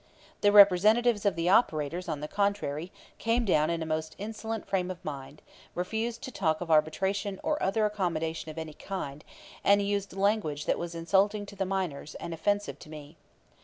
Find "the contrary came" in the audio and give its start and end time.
2.21-3.45